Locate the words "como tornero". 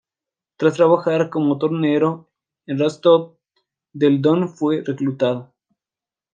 1.29-2.27